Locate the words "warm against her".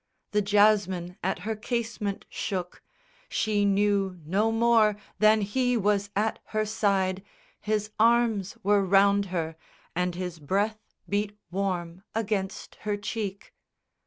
11.51-12.97